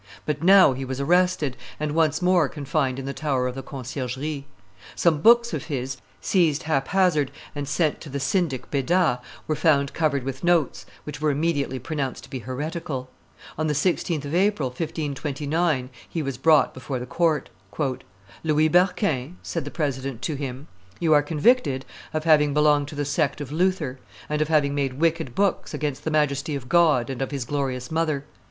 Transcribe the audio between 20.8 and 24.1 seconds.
"you are convicted of having belonged to the sect of Luther,